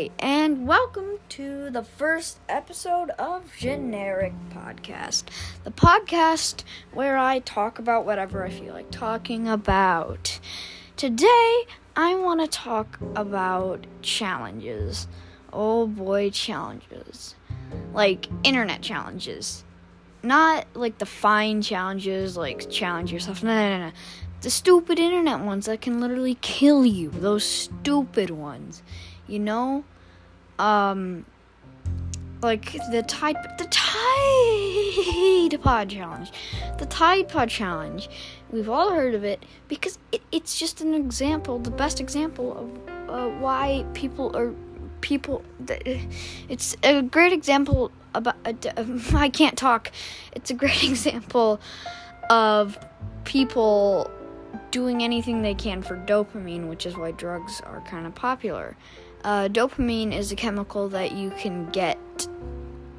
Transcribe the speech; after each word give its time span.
Hi, 0.00 0.08
and 0.18 0.66
welcome 0.66 1.18
to 1.28 1.68
the 1.68 1.82
first 1.82 2.38
episode 2.48 3.10
of 3.18 3.54
Generic 3.58 4.32
Podcast, 4.48 5.24
the 5.62 5.70
podcast 5.70 6.64
where 6.94 7.18
I 7.18 7.40
talk 7.40 7.78
about 7.78 8.06
whatever 8.06 8.42
I 8.42 8.48
feel 8.48 8.72
like 8.72 8.90
talking 8.90 9.46
about. 9.46 10.40
Today, 10.96 11.64
I 11.94 12.14
want 12.14 12.40
to 12.40 12.46
talk 12.46 12.98
about 13.14 13.86
challenges. 14.00 15.06
Oh 15.52 15.86
boy, 15.86 16.30
challenges. 16.30 17.34
Like 17.92 18.26
internet 18.42 18.80
challenges. 18.80 19.64
Not 20.22 20.66
like 20.72 20.96
the 20.96 21.04
fine 21.04 21.60
challenges, 21.60 22.38
like 22.38 22.70
challenge 22.70 23.12
yourself. 23.12 23.42
No, 23.42 23.54
no, 23.54 23.76
no, 23.76 23.86
no. 23.88 23.92
The 24.40 24.48
stupid 24.48 24.98
internet 24.98 25.40
ones 25.40 25.66
that 25.66 25.82
can 25.82 26.00
literally 26.00 26.38
kill 26.40 26.86
you. 26.86 27.10
Those 27.10 27.44
stupid 27.44 28.30
ones 28.30 28.82
you 29.30 29.38
know 29.38 29.84
um 30.60 31.24
like 32.42 32.72
the 32.90 33.02
tide 33.06 33.36
the 33.58 33.66
tide 33.70 35.60
pod 35.62 35.90
challenge. 35.90 36.32
The 36.78 36.86
tide 36.86 37.28
pod 37.28 37.48
challenge 37.48 38.08
we've 38.50 38.68
all 38.68 38.90
heard 38.92 39.14
of 39.14 39.24
it 39.24 39.44
because 39.68 39.98
it, 40.12 40.22
it's 40.32 40.58
just 40.58 40.80
an 40.80 40.94
example 40.94 41.58
the 41.58 41.70
best 41.70 42.00
example 42.00 42.56
of 42.56 43.10
uh, 43.10 43.28
why 43.38 43.84
people 43.94 44.36
are 44.36 44.54
people 45.00 45.42
it's 46.48 46.76
a 46.82 47.02
great 47.02 47.32
example 47.32 47.90
about 48.14 48.36
uh, 48.46 48.84
i 49.14 49.28
can't 49.28 49.56
talk. 49.56 49.90
It's 50.32 50.50
a 50.50 50.54
great 50.54 50.82
example 50.90 51.60
of 52.28 52.78
people 53.24 54.10
doing 54.70 55.02
anything 55.02 55.42
they 55.42 55.54
can 55.54 55.82
for 55.82 55.96
dopamine 55.96 56.68
which 56.68 56.86
is 56.86 56.96
why 56.96 57.12
drugs 57.12 57.60
are 57.62 57.80
kind 57.82 58.06
of 58.06 58.14
popular 58.14 58.76
uh, 59.24 59.48
dopamine 59.48 60.16
is 60.16 60.32
a 60.32 60.36
chemical 60.36 60.88
that 60.90 61.12
you 61.12 61.30
can 61.30 61.68
get 61.70 61.98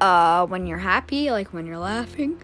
uh, 0.00 0.46
when 0.46 0.66
you're 0.66 0.78
happy, 0.78 1.30
like 1.30 1.52
when 1.52 1.66
you're 1.66 1.78
laughing. 1.78 2.40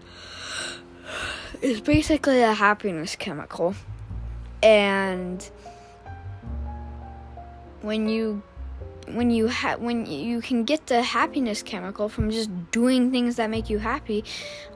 It's 1.61 1.81
basically 1.81 2.41
a 2.41 2.53
happiness 2.53 3.15
chemical. 3.15 3.75
And 4.63 5.49
when 7.81 8.09
you 8.09 8.43
when 9.07 9.31
you 9.31 9.47
ha- 9.47 9.77
when 9.77 10.05
you 10.05 10.41
can 10.41 10.63
get 10.63 10.87
the 10.87 11.01
happiness 11.01 11.63
chemical 11.63 12.09
from 12.09 12.29
just 12.29 12.49
doing 12.71 13.11
things 13.11 13.37
that 13.37 13.49
make 13.49 13.69
you 13.69 13.79
happy. 13.79 14.23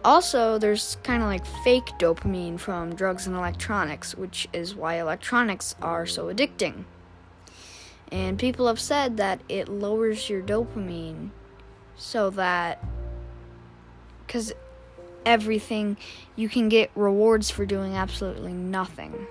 Also, 0.03 0.57
there's 0.57 0.97
kind 1.03 1.21
of 1.21 1.29
like 1.29 1.45
fake 1.63 1.85
dopamine 1.99 2.59
from 2.59 2.95
drugs 2.95 3.27
and 3.27 3.35
electronics, 3.35 4.15
which 4.15 4.47
is 4.53 4.75
why 4.75 4.95
electronics 4.95 5.75
are 5.81 6.05
so 6.05 6.33
addicting. 6.33 6.85
And 8.11 8.37
people 8.37 8.67
have 8.67 8.79
said 8.79 9.17
that 9.17 9.41
it 9.49 9.67
lowers 9.67 10.29
your 10.29 10.41
dopamine 10.41 11.29
so 11.95 12.29
that 12.31 12.83
because 14.25 14.53
everything 15.25 15.97
you 16.35 16.49
can 16.49 16.69
get 16.69 16.91
rewards 16.95 17.49
for 17.49 17.65
doing 17.65 17.95
absolutely 17.95 18.53
nothing. 18.53 19.27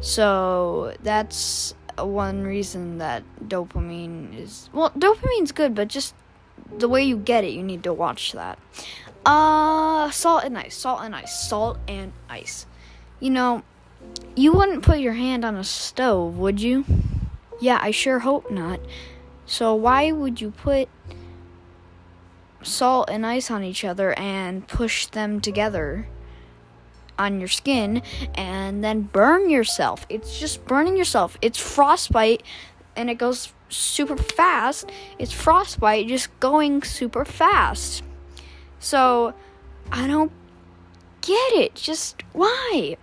So 0.00 0.94
that's 1.02 1.74
one 1.96 2.44
reason 2.44 2.98
that 2.98 3.24
dopamine 3.46 4.38
is 4.38 4.70
well, 4.72 4.90
dopamine's 4.90 5.52
good, 5.52 5.74
but 5.74 5.88
just 5.88 6.14
the 6.78 6.88
way 6.88 7.02
you 7.02 7.16
get 7.16 7.44
it, 7.44 7.52
you 7.52 7.62
need 7.62 7.82
to 7.84 7.92
watch 7.92 8.32
that. 8.32 8.58
Uh, 9.24 10.10
salt 10.10 10.44
and 10.44 10.56
ice, 10.56 10.76
salt 10.76 11.02
and 11.02 11.14
ice, 11.14 11.48
salt 11.48 11.78
and 11.88 12.12
ice. 12.28 12.66
You 13.20 13.30
know, 13.30 13.62
you 14.36 14.52
wouldn't 14.52 14.82
put 14.82 15.00
your 15.00 15.14
hand 15.14 15.44
on 15.44 15.56
a 15.56 15.64
stove, 15.64 16.38
would 16.38 16.60
you? 16.60 16.84
Yeah, 17.60 17.78
I 17.80 17.90
sure 17.90 18.20
hope 18.20 18.50
not. 18.50 18.80
So, 19.46 19.74
why 19.74 20.12
would 20.12 20.40
you 20.40 20.50
put 20.50 20.88
salt 22.62 23.08
and 23.10 23.24
ice 23.24 23.50
on 23.50 23.64
each 23.64 23.84
other 23.84 24.16
and 24.18 24.66
push 24.68 25.06
them 25.06 25.40
together 25.40 26.06
on 27.18 27.40
your 27.40 27.48
skin 27.48 28.02
and 28.34 28.84
then 28.84 29.02
burn 29.02 29.50
yourself? 29.50 30.06
It's 30.08 30.38
just 30.38 30.64
burning 30.66 30.96
yourself. 30.96 31.36
It's 31.42 31.58
frostbite 31.58 32.42
and 32.94 33.10
it 33.10 33.16
goes 33.16 33.52
super 33.70 34.16
fast. 34.16 34.90
It's 35.18 35.32
frostbite 35.32 36.06
just 36.08 36.38
going 36.40 36.82
super 36.82 37.24
fast. 37.24 38.04
So, 38.78 39.34
I 39.90 40.06
don't 40.06 40.30
get 41.22 41.52
it. 41.54 41.74
Just 41.74 42.22
why? 42.32 42.96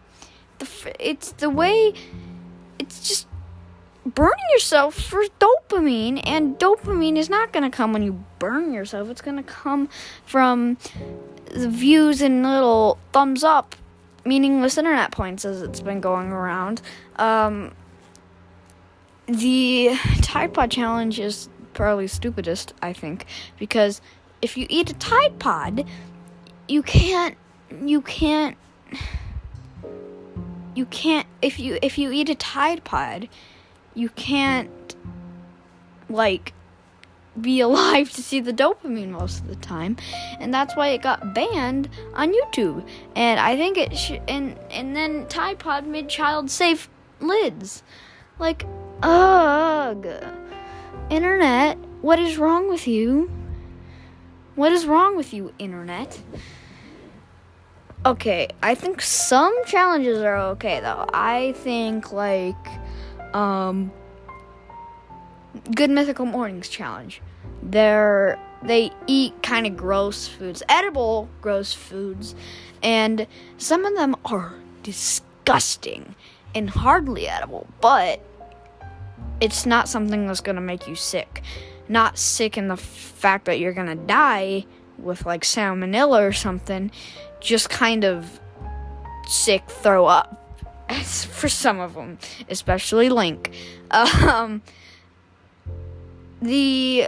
The, 0.59 0.95
it's 0.99 1.31
the 1.33 1.49
way. 1.49 1.93
Burning 4.05 4.45
yourself 4.53 4.95
for 4.95 5.23
dopamine 5.39 6.21
and 6.25 6.59
dopamine 6.59 7.17
is 7.17 7.29
not 7.29 7.51
going 7.51 7.69
to 7.69 7.75
come 7.75 7.91
when 7.91 8.03
you 8.03 8.23
burn 8.39 8.71
yourself. 8.71 9.09
It's 9.09 9.21
going 9.21 9.37
to 9.37 9.43
come 9.43 9.89
from 10.25 10.77
the 11.51 11.69
views 11.69 12.21
and 12.21 12.43
little 12.43 12.99
thumbs 13.11 13.43
up 13.43 13.75
meaningless 14.23 14.77
internet 14.77 15.11
points 15.11 15.45
as 15.45 15.61
it's 15.61 15.81
been 15.81 16.01
going 16.01 16.31
around. 16.31 16.81
Um, 17.15 17.71
the 19.27 19.95
tide 20.21 20.53
pod 20.53 20.71
challenge 20.71 21.19
is 21.19 21.49
probably 21.73 22.07
stupidest 22.07 22.73
i 22.81 22.93
think 22.93 23.25
because 23.59 24.01
if 24.41 24.55
you 24.55 24.65
eat 24.69 24.89
a 24.89 24.93
tide 24.93 25.37
pod 25.39 25.85
you 26.67 26.81
can't 26.83 27.35
you 27.83 28.01
can't 28.01 28.55
you 30.75 30.85
can't 30.85 31.27
if 31.41 31.59
you 31.59 31.77
if 31.81 31.97
you 31.97 32.11
eat 32.11 32.29
a 32.29 32.35
tide 32.35 32.83
pod 32.83 33.27
you 33.95 34.09
can't 34.09 34.95
like 36.09 36.53
be 37.39 37.59
alive 37.61 38.11
to 38.11 38.21
see 38.21 38.39
the 38.39 38.53
dopamine 38.53 39.09
most 39.09 39.39
of 39.39 39.47
the 39.47 39.55
time 39.55 39.97
and 40.39 40.53
that's 40.53 40.75
why 40.75 40.89
it 40.89 41.01
got 41.01 41.33
banned 41.33 41.89
on 42.13 42.31
youtube. 42.33 42.87
And 43.15 43.39
i 43.39 43.55
think 43.55 43.77
it 43.77 43.97
should 43.97 44.21
and 44.27 44.59
and 44.69 44.95
then 44.95 45.25
tide 45.27 45.57
pod 45.57 45.87
made 45.87 46.09
child 46.09 46.51
safe 46.51 46.89
lids. 47.19 47.81
Like 48.37 48.65
ugh. 49.01 50.07
Internet 51.09 51.77
what 52.01 52.19
is 52.19 52.37
wrong 52.37 52.69
with 52.69 52.87
you? 52.87 53.31
What 54.53 54.71
is 54.71 54.85
wrong 54.85 55.17
with 55.17 55.33
you 55.33 55.53
internet? 55.57 56.21
Okay 58.05 58.47
i 58.61 58.75
think 58.75 59.01
some 59.01 59.53
challenges 59.65 60.19
are 60.19 60.37
okay 60.37 60.79
though. 60.79 61.05
I 61.13 61.53
think 61.57 62.11
like 62.11 62.67
um, 63.35 63.91
Good 65.75 65.89
Mythical 65.89 66.25
Mornings 66.25 66.69
challenge. 66.69 67.21
They're 67.61 68.39
they 68.63 68.91
eat 69.05 69.43
kind 69.43 69.67
of 69.67 69.77
gross 69.77 70.27
foods, 70.27 70.63
edible 70.69 71.29
gross 71.41 71.73
foods, 71.73 72.33
and 72.81 73.27
some 73.57 73.85
of 73.85 73.95
them 73.95 74.15
are 74.25 74.53
disgusting 74.81 76.15
and 76.55 76.69
hardly 76.69 77.27
edible, 77.27 77.67
but 77.81 78.21
it's 79.41 79.65
not 79.65 79.87
something 79.89 80.25
that's 80.25 80.41
going 80.41 80.55
to 80.55 80.61
make 80.61 80.87
you 80.87 80.95
sick. 80.95 81.43
Not 81.89 82.17
sick 82.17 82.57
in 82.57 82.69
the 82.69 82.77
fact 82.77 83.45
that 83.45 83.59
you're 83.59 83.73
going 83.73 83.87
to 83.87 83.95
die 83.95 84.65
with 84.97 85.25
like 85.25 85.43
salmonella 85.43 86.27
or 86.27 86.33
something, 86.33 86.89
just 87.41 87.69
kind 87.69 88.05
of 88.05 88.39
sick, 89.27 89.69
throw 89.69 90.05
up 90.05 90.44
for 90.89 91.49
some 91.49 91.79
of 91.79 91.95
them, 91.95 92.17
especially 92.49 93.09
Link. 93.09 93.51
Um, 93.91 94.61
the 96.41 97.07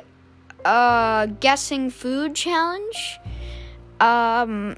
uh, 0.66 1.28
guessing 1.28 1.90
food 1.90 2.36
challenge. 2.36 3.20
Um, 4.00 4.76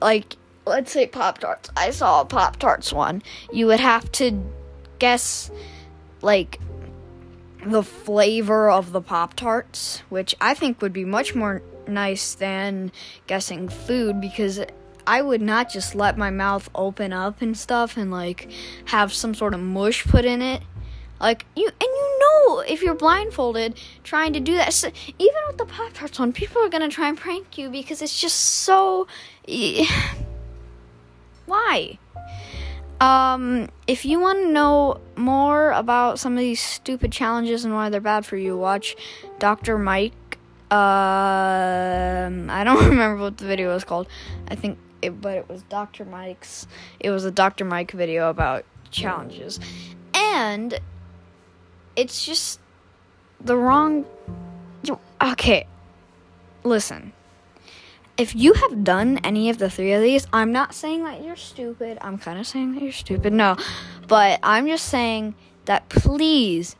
like 0.00 0.36
let's 0.66 0.92
say 0.92 1.06
Pop 1.06 1.38
Tarts. 1.38 1.70
I 1.76 1.90
saw 1.90 2.20
a 2.22 2.24
Pop 2.24 2.56
Tarts 2.56 2.92
one. 2.92 3.22
You 3.52 3.66
would 3.66 3.80
have 3.80 4.10
to 4.12 4.42
guess 4.98 5.50
like 6.22 6.60
the 7.64 7.82
flavor 7.82 8.70
of 8.70 8.92
the 8.92 9.00
Pop 9.00 9.34
Tarts, 9.34 10.02
which 10.08 10.34
I 10.40 10.54
think 10.54 10.80
would 10.82 10.92
be 10.92 11.04
much 11.04 11.34
more 11.34 11.62
nice 11.86 12.34
than 12.34 12.92
guessing 13.26 13.68
food 13.68 14.20
because 14.20 14.60
I 15.10 15.22
would 15.22 15.42
not 15.42 15.68
just 15.68 15.96
let 15.96 16.16
my 16.16 16.30
mouth 16.30 16.70
open 16.72 17.12
up 17.12 17.42
and 17.42 17.58
stuff 17.58 17.96
and 17.96 18.12
like 18.12 18.48
have 18.84 19.12
some 19.12 19.34
sort 19.34 19.54
of 19.54 19.60
mush 19.60 20.06
put 20.06 20.24
in 20.24 20.40
it. 20.40 20.62
Like 21.18 21.46
you 21.56 21.66
and 21.66 21.80
you 21.80 22.18
know 22.20 22.60
if 22.60 22.80
you're 22.80 22.94
blindfolded 22.94 23.74
trying 24.04 24.32
to 24.34 24.40
do 24.40 24.54
that 24.54 24.72
so, 24.72 24.92
even 25.18 25.34
with 25.48 25.58
the 25.58 25.66
pop 25.66 25.94
tarts 25.94 26.20
on 26.20 26.32
people 26.32 26.62
are 26.62 26.68
going 26.68 26.88
to 26.88 26.94
try 26.94 27.08
and 27.08 27.18
prank 27.18 27.58
you 27.58 27.68
because 27.70 28.00
it's 28.02 28.20
just 28.20 28.36
so 28.36 29.08
why 31.46 31.98
um 33.00 33.68
if 33.88 34.04
you 34.04 34.20
want 34.20 34.38
to 34.38 34.48
know 34.48 35.00
more 35.16 35.72
about 35.72 36.20
some 36.20 36.34
of 36.34 36.38
these 36.38 36.60
stupid 36.60 37.10
challenges 37.10 37.64
and 37.64 37.74
why 37.74 37.90
they're 37.90 38.00
bad 38.00 38.24
for 38.24 38.36
you 38.36 38.56
watch 38.56 38.94
Dr. 39.40 39.76
Mike 39.76 40.38
um 40.70 42.48
I 42.48 42.62
don't 42.64 42.84
remember 42.88 43.20
what 43.20 43.38
the 43.38 43.46
video 43.46 43.74
was 43.74 43.82
called 43.82 44.06
I 44.46 44.54
think 44.54 44.78
it, 45.02 45.20
but 45.20 45.36
it 45.36 45.48
was 45.48 45.62
Dr. 45.64 46.04
Mike's. 46.04 46.66
It 46.98 47.10
was 47.10 47.24
a 47.24 47.30
Dr. 47.30 47.64
Mike 47.64 47.92
video 47.92 48.30
about 48.30 48.64
challenges, 48.90 49.60
and 50.14 50.78
it's 51.96 52.24
just 52.24 52.60
the 53.40 53.56
wrong. 53.56 54.06
Okay, 55.22 55.66
listen. 56.64 57.12
If 58.16 58.34
you 58.34 58.52
have 58.52 58.84
done 58.84 59.18
any 59.24 59.48
of 59.48 59.58
the 59.58 59.70
three 59.70 59.92
of 59.92 60.02
these, 60.02 60.26
I'm 60.32 60.52
not 60.52 60.74
saying 60.74 61.04
that 61.04 61.22
you're 61.22 61.36
stupid. 61.36 61.96
I'm 62.02 62.18
kind 62.18 62.38
of 62.38 62.46
saying 62.46 62.74
that 62.74 62.82
you're 62.82 62.92
stupid. 62.92 63.32
No, 63.32 63.56
but 64.08 64.40
I'm 64.42 64.66
just 64.66 64.86
saying 64.86 65.34
that 65.64 65.88
please, 65.88 66.76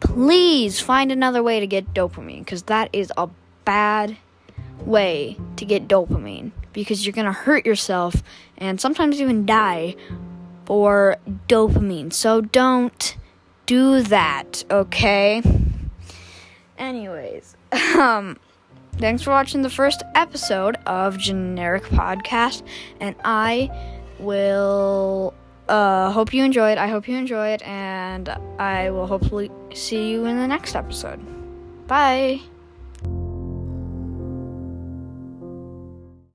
please 0.00 0.80
find 0.80 1.12
another 1.12 1.42
way 1.42 1.60
to 1.60 1.66
get 1.66 1.94
dopamine 1.94 2.40
because 2.40 2.64
that 2.64 2.88
is 2.92 3.12
a 3.16 3.28
bad 3.64 4.16
way 4.84 5.36
to 5.56 5.64
get 5.64 5.86
dopamine 5.86 6.52
because 6.72 7.04
you're 7.04 7.12
gonna 7.12 7.32
hurt 7.32 7.66
yourself 7.66 8.22
and 8.58 8.80
sometimes 8.80 9.20
even 9.20 9.46
die 9.46 9.96
for 10.64 11.16
dopamine. 11.48 12.12
So 12.12 12.40
don't 12.40 13.16
do 13.66 14.02
that, 14.02 14.64
okay? 14.70 15.42
Anyways, 16.78 17.56
um, 17.98 18.38
thanks 18.98 19.22
for 19.22 19.30
watching 19.30 19.62
the 19.62 19.70
first 19.70 20.02
episode 20.14 20.76
of 20.86 21.18
Generic 21.18 21.84
Podcast, 21.84 22.62
and 23.00 23.14
I 23.24 23.70
will 24.18 25.34
uh, 25.68 26.10
hope 26.10 26.34
you 26.34 26.42
enjoyed. 26.44 26.78
I 26.78 26.88
hope 26.88 27.08
you 27.08 27.16
enjoyed, 27.16 27.62
and 27.62 28.28
I 28.58 28.90
will 28.90 29.06
hopefully 29.06 29.50
see 29.74 30.10
you 30.10 30.24
in 30.26 30.36
the 30.36 30.46
next 30.46 30.74
episode. 30.74 31.20
Bye. 31.86 32.40